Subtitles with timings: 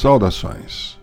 [0.00, 0.98] Saudações.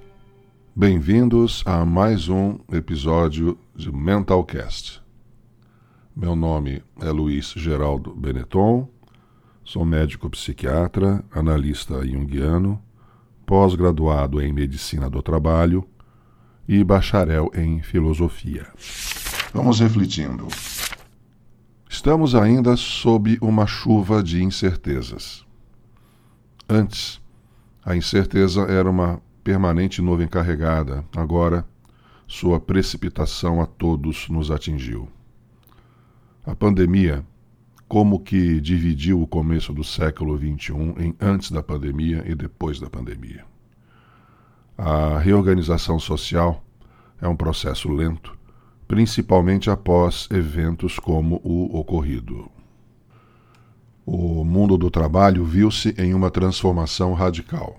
[0.75, 5.03] Bem-vindos a mais um episódio de Mentalcast.
[6.15, 8.89] Meu nome é Luiz Geraldo Benetton,
[9.63, 12.81] sou médico psiquiatra, analista junguiano,
[13.45, 15.87] pós-graduado em medicina do trabalho
[16.67, 18.65] e bacharel em filosofia.
[19.53, 20.47] Vamos refletindo.
[21.87, 25.45] Estamos ainda sob uma chuva de incertezas.
[26.67, 27.21] Antes,
[27.87, 31.65] a incerteza era uma permanente nuvem carregada, agora
[32.27, 35.07] sua precipitação a todos nos atingiu.
[36.45, 37.25] A pandemia,
[37.87, 42.89] como que dividiu o começo do século XXI em antes da pandemia e depois da
[42.89, 43.45] pandemia.
[44.77, 46.61] A reorganização social
[47.21, 48.37] é um processo lento,
[48.85, 52.51] principalmente após eventos como o ocorrido.
[54.09, 57.77] O mundo do trabalho viu-se em uma transformação radical.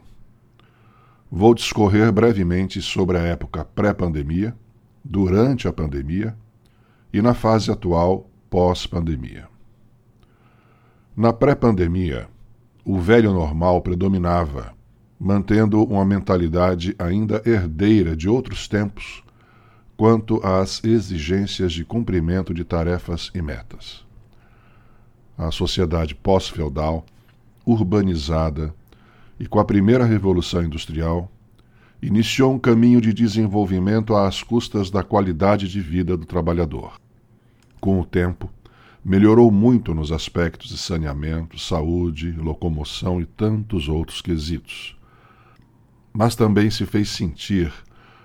[1.33, 4.55] Vou discorrer brevemente sobre a época pré-pandemia,
[5.03, 6.37] durante a pandemia
[7.11, 9.49] e na fase atual pós-pandemia.
[11.17, 12.29] Na pré-pandemia,
[12.85, 14.75] o velho normal predominava,
[15.19, 19.25] mantendo uma mentalidade ainda herdeira de outros tempos
[19.97, 24.07] quanto às exigências de cumprimento de tarefas e metas
[25.39, 27.07] a sociedade pós-feudal,
[27.65, 28.75] urbanizada
[29.39, 31.31] e com a primeira revolução industrial,
[32.03, 37.01] iniciou um caminho de desenvolvimento às custas da qualidade de vida do trabalhador.
[37.81, 38.51] Com o tempo,
[39.05, 44.97] melhorou muito nos aspectos de saneamento, saúde, locomoção e tantos outros quesitos.
[46.13, 47.73] Mas também se fez sentir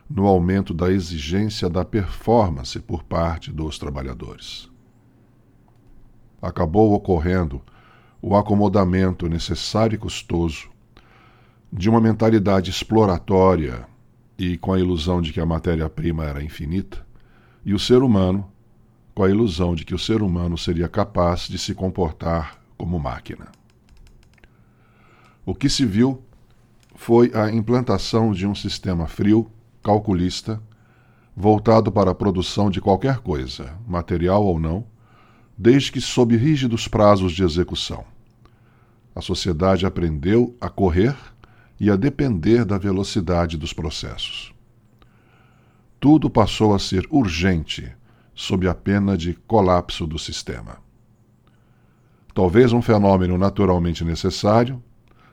[0.09, 4.72] no aumento da exigência da performance por parte dos trabalhadores
[6.44, 7.61] acabou ocorrendo
[8.22, 10.69] o acomodamento necessário e custoso
[11.72, 13.88] de uma mentalidade exploratória
[14.38, 17.05] e com a ilusão de que a matéria-prima era infinita,
[17.66, 18.51] e o ser humano
[19.16, 23.47] com a ilusão de que o ser humano seria capaz de se comportar como máquina.
[25.46, 26.22] O que se viu
[26.96, 29.50] foi a implantação de um sistema frio,
[29.81, 30.62] calculista,
[31.35, 34.85] voltado para a produção de qualquer coisa, material ou não,
[35.58, 38.06] desde que sob rígidos prazos de execução.
[39.16, 41.16] A sociedade aprendeu a correr
[41.80, 44.53] e a depender da velocidade dos processos.
[46.00, 47.94] Tudo passou a ser urgente,
[48.34, 50.78] sob a pena de colapso do sistema.
[52.34, 54.81] Talvez um fenômeno naturalmente necessário,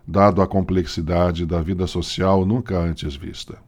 [0.06, 3.58] dado a complexidade da vida social nunca antes vista.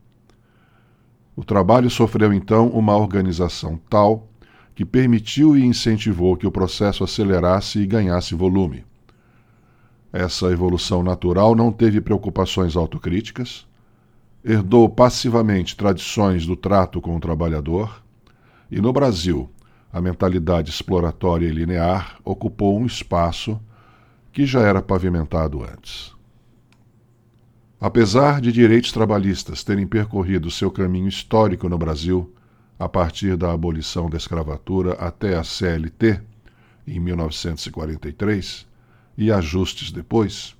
[1.34, 4.28] O trabalho sofreu então uma organização tal
[4.74, 8.84] que permitiu e incentivou que o processo acelerasse e ganhasse volume.
[10.12, 13.66] Essa evolução natural não teve preocupações autocríticas,
[14.44, 18.02] herdou passivamente tradições do trato com o trabalhador,
[18.70, 19.50] e no Brasil,
[19.92, 23.60] a mentalidade exploratória e linear ocupou um espaço
[24.32, 26.12] que já era pavimentado antes.
[27.78, 32.32] Apesar de direitos trabalhistas terem percorrido seu caminho histórico no Brasil,
[32.82, 36.20] a partir da abolição da escravatura até a CLT,
[36.84, 38.66] em 1943,
[39.16, 40.56] e ajustes depois,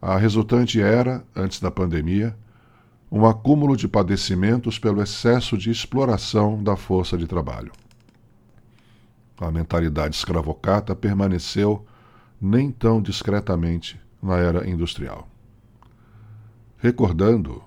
[0.00, 2.34] a resultante era, antes da pandemia,
[3.12, 7.72] um acúmulo de padecimentos pelo excesso de exploração da força de trabalho.
[9.38, 11.84] A mentalidade escravocata permaneceu
[12.40, 15.28] nem tão discretamente na era industrial.
[16.78, 17.62] Recordando,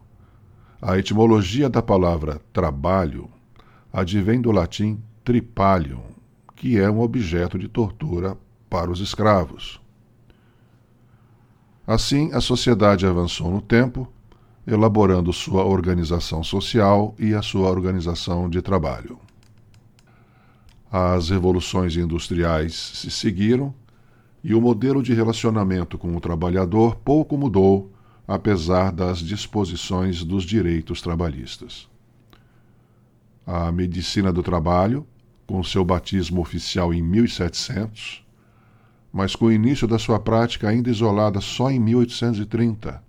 [0.82, 3.30] a etimologia da palavra trabalho
[3.92, 6.04] advém do latim tripalium,
[6.56, 8.38] que é um objeto de tortura
[8.70, 9.82] para os escravos.
[11.86, 14.08] Assim, a sociedade avançou no tempo,
[14.66, 19.18] elaborando sua organização social e a sua organização de trabalho.
[20.92, 23.74] As revoluções industriais se seguiram
[24.44, 27.92] e o modelo de relacionamento com o trabalhador pouco mudou,
[28.28, 31.90] apesar das disposições dos direitos trabalhistas
[33.52, 35.08] a medicina do trabalho,
[35.48, 38.24] com seu batismo oficial em 1700,
[39.12, 43.02] mas com o início da sua prática ainda isolada só em 1830,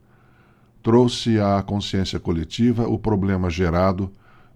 [0.83, 4.11] trouxe à consciência coletiva o problema gerado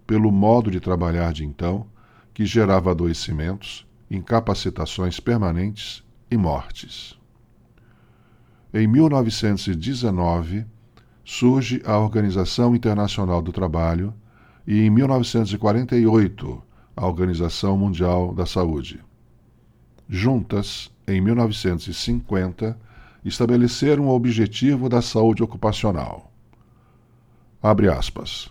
[0.07, 1.85] pelo modo de trabalhar de então,
[2.33, 7.15] que gerava adoecimentos, incapacitações permanentes e mortes.
[8.73, 10.65] Em 1919,
[11.23, 14.11] surge a Organização Internacional do Trabalho
[14.67, 16.63] e, em 1948,
[16.95, 19.03] a Organização Mundial da Saúde.
[20.07, 22.77] Juntas, em 1950,
[23.23, 26.31] estabeleceram o objetivo da saúde ocupacional.
[27.61, 28.49] Abre aspas.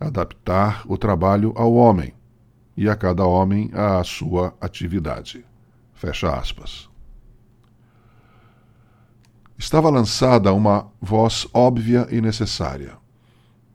[0.00, 2.14] Adaptar o trabalho ao homem
[2.76, 5.44] e a cada homem à sua atividade.
[5.92, 6.88] Fecha aspas.
[9.58, 12.96] Estava lançada uma voz óbvia e necessária: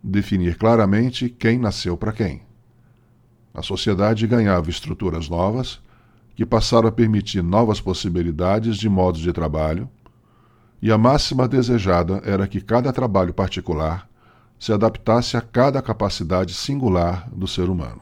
[0.05, 2.43] definir claramente quem nasceu para quem.
[3.53, 5.79] A sociedade ganhava estruturas novas
[6.35, 9.89] que passaram a permitir novas possibilidades de modos de trabalho,
[10.81, 14.07] e a máxima desejada era que cada trabalho particular
[14.59, 18.01] se adaptasse a cada capacidade singular do ser humano.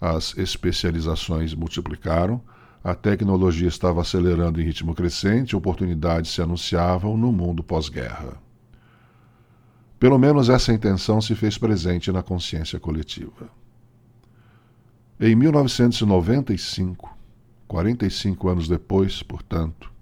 [0.00, 2.40] As especializações multiplicaram,
[2.82, 8.49] a tecnologia estava acelerando em ritmo crescente, oportunidades se anunciavam no mundo pós-guerra.
[10.00, 13.50] Pelo menos essa intenção se fez presente na consciência coletiva.
[15.20, 17.14] Em 1995,
[17.68, 19.92] 45 anos depois, portanto,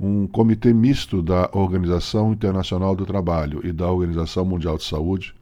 [0.00, 5.34] um comitê misto da Organização Internacional do Trabalho e da Organização Mundial de Saúde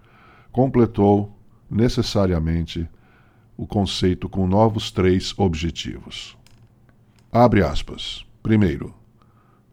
[0.50, 1.32] completou
[1.70, 2.88] necessariamente
[3.56, 6.36] o conceito com novos três objetivos.
[7.30, 8.26] Abre aspas.
[8.42, 8.92] Primeiro,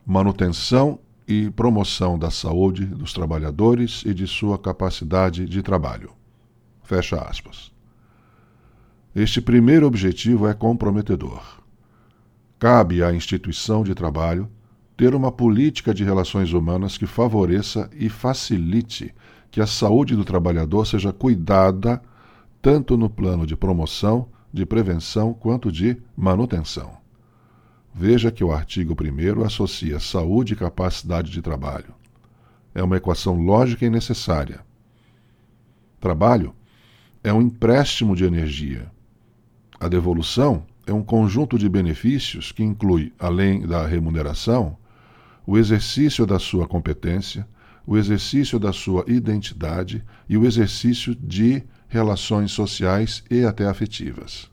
[0.05, 6.09] manutenção e promoção da saúde dos trabalhadores e de sua capacidade de trabalho.
[6.81, 7.71] Fecha aspas.
[9.15, 11.61] Este primeiro objetivo é comprometedor.
[12.57, 14.49] Cabe à instituição de trabalho
[14.97, 19.13] ter uma política de relações humanas que favoreça e facilite
[19.51, 22.01] que a saúde do trabalhador seja cuidada
[22.59, 26.98] tanto no plano de promoção, de prevenção quanto de manutenção.
[27.93, 31.93] Veja que o artigo 1 associa saúde e capacidade de trabalho.
[32.73, 34.61] É uma equação lógica e necessária.
[35.99, 36.53] Trabalho
[37.23, 38.89] é um empréstimo de energia.
[39.79, 44.77] A devolução é um conjunto de benefícios que inclui, além da remuneração,
[45.45, 47.47] o exercício da sua competência,
[47.85, 54.49] o exercício da sua identidade e o exercício de relações sociais e até afetivas.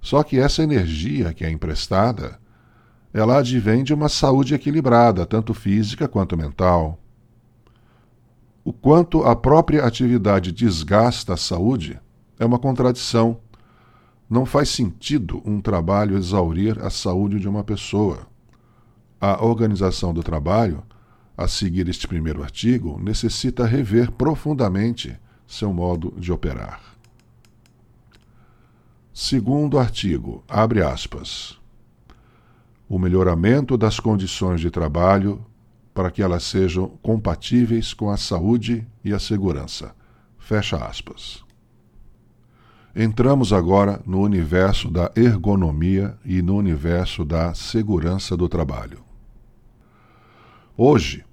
[0.00, 2.38] Só que essa energia que é emprestada,
[3.12, 6.98] ela advém de uma saúde equilibrada, tanto física quanto mental.
[8.64, 11.98] O quanto a própria atividade desgasta a saúde
[12.38, 13.40] é uma contradição.
[14.28, 18.26] Não faz sentido um trabalho exaurir a saúde de uma pessoa.
[19.20, 20.82] A organização do trabalho,
[21.36, 26.87] a seguir este primeiro artigo, necessita rever profundamente seu modo de operar.
[29.20, 31.58] Segundo artigo, abre aspas.
[32.88, 35.44] O melhoramento das condições de trabalho
[35.92, 39.92] para que elas sejam compatíveis com a saúde e a segurança.
[40.38, 41.42] Fecha aspas.
[42.94, 49.00] Entramos agora no universo da ergonomia e no universo da segurança do trabalho.
[50.76, 51.24] Hoje,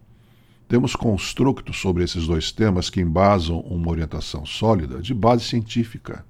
[0.67, 6.25] temos construtos sobre esses dois temas que embasam uma orientação sólida de base científica,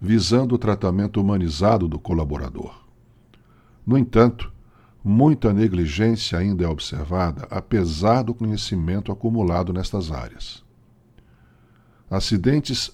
[0.00, 2.84] visando o tratamento humanizado do colaborador.
[3.86, 4.52] No entanto,
[5.04, 10.64] muita negligência ainda é observada, apesar do conhecimento acumulado nestas áreas.
[12.10, 12.90] Acidentes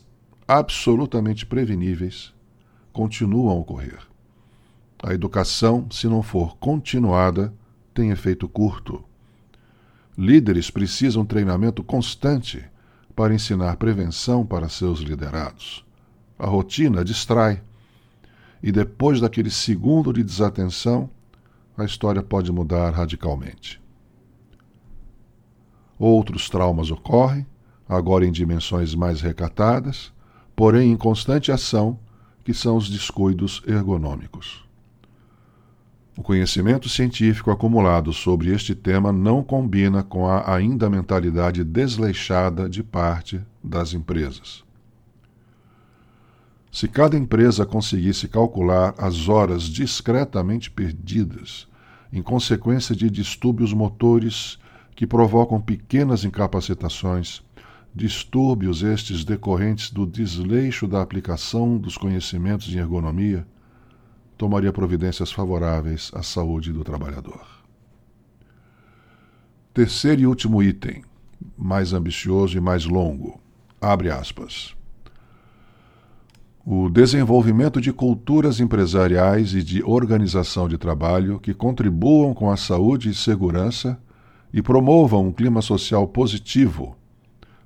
[0.47, 2.35] absolutamente preveníveis
[2.93, 4.01] continuam a ocorrer.
[5.03, 7.53] A educação, se não for continuada,
[7.95, 9.05] tem efeito curto
[10.19, 12.65] Líderes precisam treinamento constante
[13.15, 15.85] para ensinar prevenção para seus liderados.
[16.39, 17.63] A rotina distrai.
[18.63, 21.09] E depois daquele segundo de desatenção,
[21.77, 23.81] a história pode mudar radicalmente.
[25.99, 27.47] Outros traumas ocorrem,
[27.89, 30.13] agora em dimensões mais recatadas,
[30.55, 31.99] porém em constante ação,
[32.45, 34.65] que são os descuidos ergonômicos.
[36.17, 42.83] O conhecimento científico acumulado sobre este tema não combina com a ainda mentalidade desleixada de
[42.83, 44.66] parte das empresas.
[46.77, 51.67] Se cada empresa conseguisse calcular as horas discretamente perdidas
[52.13, 54.59] em consequência de distúrbios motores
[54.95, 57.43] que provocam pequenas incapacitações,
[57.95, 63.47] distúrbios estes decorrentes do desleixo da aplicação dos conhecimentos em ergonomia,
[64.37, 67.47] tomaria providências favoráveis à saúde do trabalhador.
[69.73, 71.03] Terceiro e último item,
[71.57, 73.41] mais ambicioso e mais longo.
[73.81, 74.77] Abre aspas.
[76.67, 83.11] O desenvolvimento de culturas empresariais e de organização de trabalho que contribuam com a saúde
[83.11, 83.97] e segurança
[84.53, 86.97] e promovam um clima social positivo,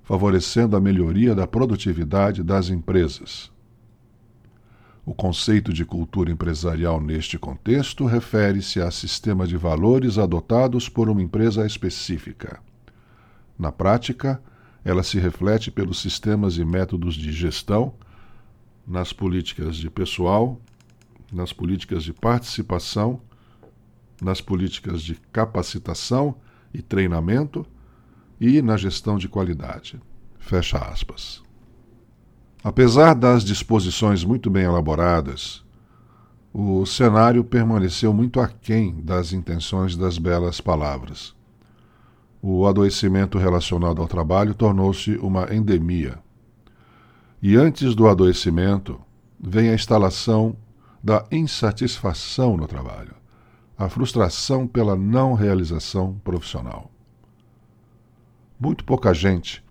[0.03, 3.51] favorecendo a melhoria da produtividade das empresas
[5.11, 11.21] o conceito de cultura empresarial neste contexto refere-se a sistema de valores adotados por uma
[11.21, 12.61] empresa específica.
[13.59, 14.41] Na prática,
[14.85, 17.95] ela se reflete pelos sistemas e métodos de gestão,
[18.91, 20.61] nas políticas de pessoal,
[21.33, 23.21] nas políticas de participação,
[24.21, 26.35] nas políticas de capacitação
[26.75, 27.65] e treinamento
[28.41, 30.01] e na gestão de qualidade.
[30.41, 31.41] Fecha aspas.
[32.65, 35.65] Apesar das disposições muito bem elaboradas,
[36.53, 41.33] o cenário permaneceu muito aquém das intenções das belas palavras.
[42.43, 46.19] O adoecimento relacionado ao trabalho tornou-se uma endemia.
[47.43, 49.01] E antes do adoecimento,
[49.39, 50.57] vem a instalação
[51.03, 53.15] da insatisfação no trabalho,
[53.79, 56.91] a frustração pela não realização profissional.
[58.59, 59.65] Muito pouca gente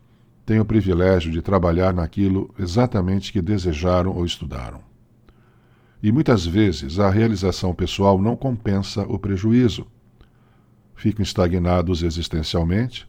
[0.48, 4.82] tem o privilégio de trabalhar naquilo exatamente que desejaram ou estudaram.
[6.02, 9.86] E muitas vezes a realização pessoal não compensa o prejuízo.
[10.96, 13.08] Ficam estagnados existencialmente,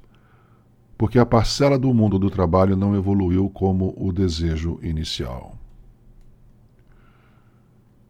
[1.00, 5.57] porque a parcela do mundo do trabalho não evoluiu como o desejo inicial.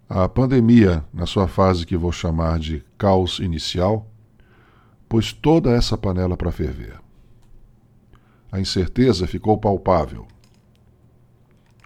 [0.09, 4.09] A pandemia, na sua fase que vou chamar de caos inicial,
[5.09, 6.99] pôs toda essa panela para ferver.
[8.51, 10.27] A incerteza ficou palpável.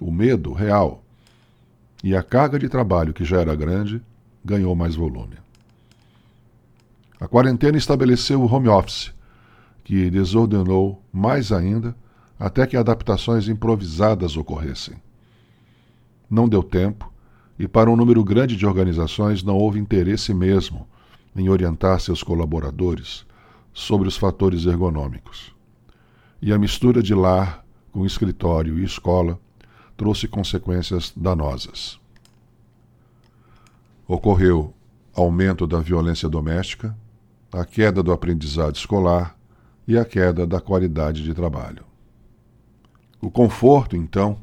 [0.01, 1.05] O medo real.
[2.03, 4.01] E a carga de trabalho, que já era grande,
[4.43, 5.37] ganhou mais volume.
[7.21, 9.13] A quarentena estabeleceu o home office,
[9.85, 11.95] que desordenou mais ainda
[12.39, 14.97] até que adaptações improvisadas ocorressem.
[16.29, 17.13] Não deu tempo,
[17.59, 20.89] e para um número grande de organizações não houve interesse mesmo
[21.37, 23.25] em orientar seus colaboradores
[23.73, 25.55] sobre os fatores ergonômicos
[26.45, 29.41] e a mistura de lar com escritório e escola
[29.97, 31.99] trouxe consequências danosas.
[34.07, 34.75] Ocorreu
[35.15, 36.95] aumento da violência doméstica,
[37.51, 39.34] a queda do aprendizado escolar
[39.87, 41.85] e a queda da qualidade de trabalho.
[43.21, 44.39] O conforto, então,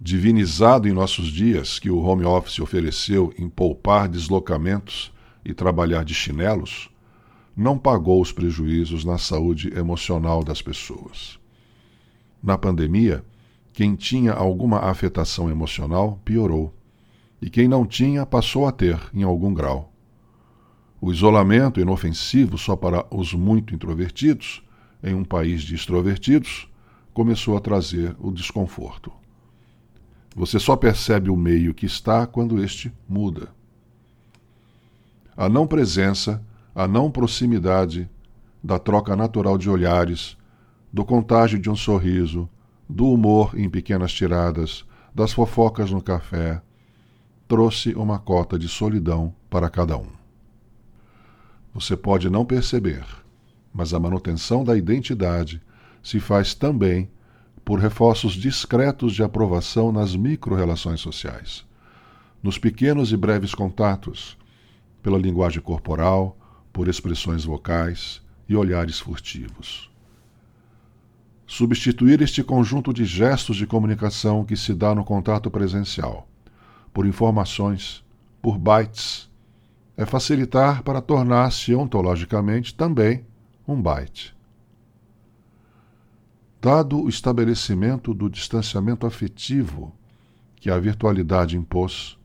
[0.00, 5.12] divinizado em nossos dias que o home office ofereceu em poupar deslocamentos
[5.44, 6.90] e trabalhar de chinelos,
[7.56, 11.38] não pagou os prejuízos na saúde emocional das pessoas.
[12.42, 13.24] Na pandemia,
[13.72, 16.74] quem tinha alguma afetação emocional piorou,
[17.40, 19.92] e quem não tinha passou a ter em algum grau.
[21.00, 24.63] O isolamento inofensivo só para os muito introvertidos,
[25.04, 26.68] em um país de extrovertidos,
[27.12, 29.12] começou a trazer o desconforto.
[30.34, 33.50] Você só percebe o meio que está quando este muda.
[35.36, 36.44] A não presença
[36.74, 38.10] a não proximidade
[38.62, 40.36] da troca natural de olhares,
[40.92, 42.48] do contágio de um sorriso,
[42.88, 44.84] do humor em pequenas tiradas,
[45.14, 46.60] das fofocas no café,
[47.46, 50.08] trouxe uma cota de solidão para cada um.
[51.72, 53.04] Você pode não perceber,
[53.74, 55.60] mas a manutenção da identidade
[56.00, 57.10] se faz também
[57.64, 61.64] por reforços discretos de aprovação nas micro-relações sociais,
[62.40, 64.38] nos pequenos e breves contatos,
[65.02, 66.38] pela linguagem corporal,
[66.72, 69.90] por expressões vocais e olhares furtivos.
[71.46, 76.28] Substituir este conjunto de gestos de comunicação que se dá no contato presencial,
[76.92, 78.04] por informações,
[78.40, 79.28] por bytes,
[79.96, 83.24] é facilitar para tornar-se ontologicamente também
[83.66, 84.34] um byte.
[86.60, 89.92] Dado o estabelecimento do distanciamento afetivo
[90.64, 92.18] que a virtualidade impôs,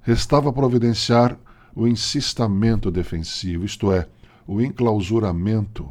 [0.00, 1.36] restava providenciar
[1.74, 4.06] o insistamento defensivo, isto é,
[4.46, 5.90] o enclausuramento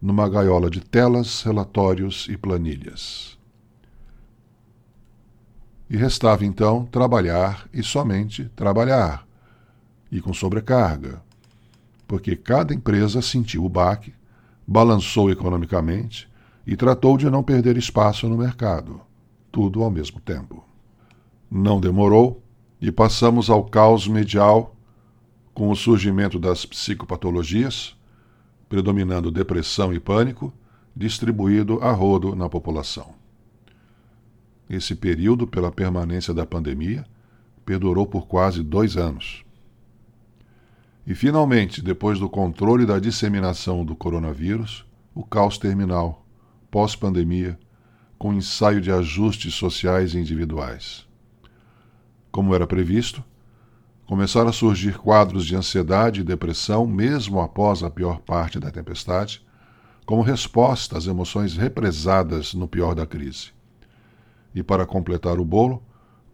[0.00, 3.38] numa gaiola de telas, relatórios e planilhas.
[5.90, 9.26] E restava então trabalhar e somente trabalhar,
[10.10, 11.22] e com sobrecarga,
[12.06, 14.14] porque cada empresa sentiu o baque,
[14.66, 16.28] balançou economicamente
[16.66, 19.00] e tratou de não perder espaço no mercado,
[19.50, 20.64] tudo ao mesmo tempo.
[21.50, 22.42] Não demorou
[22.80, 24.74] e passamos ao caos medial
[25.54, 27.96] com o surgimento das psicopatologias,
[28.68, 30.52] predominando depressão e pânico,
[30.94, 33.14] distribuído a rodo na população.
[34.68, 37.06] Esse período, pela permanência da pandemia,
[37.64, 39.45] perdurou por quase dois anos.
[41.06, 44.84] E, finalmente, depois do controle da disseminação do coronavírus,
[45.14, 46.26] o caos terminal,
[46.70, 47.58] pós-pandemia,
[48.18, 51.06] com ensaio de ajustes sociais e individuais.
[52.30, 53.22] Como era previsto,
[54.06, 59.44] Começaram a surgir quadros de ansiedade e depressão mesmo após a pior parte da tempestade,
[60.06, 63.50] como resposta às emoções represadas no pior da crise.
[64.54, 65.82] E para completar o bolo,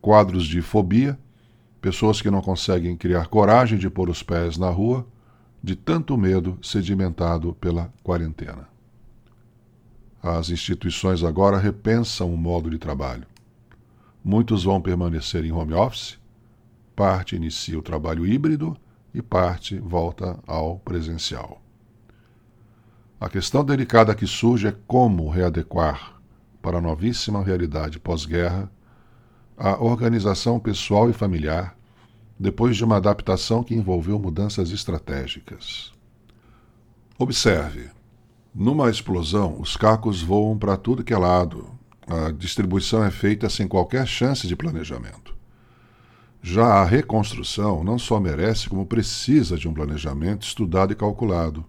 [0.02, 1.18] quadros de fobia,
[1.82, 5.04] pessoas que não conseguem criar coragem de pôr os pés na rua,
[5.60, 8.68] de tanto medo sedimentado pela quarentena.
[10.22, 13.26] As instituições agora repensam o modo de trabalho.
[14.24, 16.16] Muitos vão permanecer em home office,
[16.94, 18.76] parte inicia o trabalho híbrido
[19.12, 21.60] e parte volta ao presencial.
[23.20, 26.20] A questão delicada que surge é como readequar
[26.60, 28.70] para a novíssima realidade pós-guerra
[29.64, 31.76] a organização pessoal e familiar
[32.36, 35.92] depois de uma adaptação que envolveu mudanças estratégicas.
[37.16, 37.88] Observe:
[38.52, 41.70] numa explosão, os cacos voam para tudo que é lado.
[42.08, 45.32] A distribuição é feita sem qualquer chance de planejamento.
[46.42, 51.64] Já a reconstrução não só merece, como precisa de um planejamento estudado e calculado.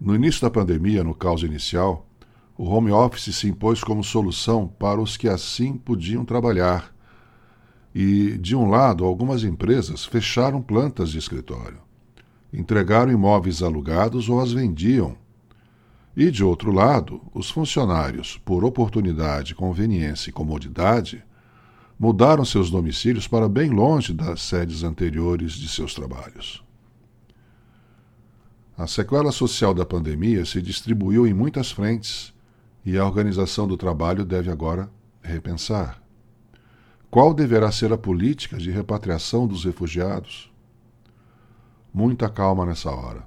[0.00, 2.06] No início da pandemia, no caos inicial,
[2.58, 6.94] o home office se impôs como solução para os que assim podiam trabalhar.
[7.94, 11.78] E, de um lado, algumas empresas fecharam plantas de escritório,
[12.52, 15.16] entregaram imóveis alugados ou as vendiam.
[16.16, 21.22] E, de outro lado, os funcionários, por oportunidade, conveniência e comodidade,
[21.98, 26.64] mudaram seus domicílios para bem longe das sedes anteriores de seus trabalhos.
[28.78, 32.35] A sequela social da pandemia se distribuiu em muitas frentes
[32.86, 34.88] e a organização do trabalho deve agora
[35.20, 36.00] repensar.
[37.10, 40.52] Qual deverá ser a política de repatriação dos refugiados?
[41.92, 43.26] Muita calma nessa hora.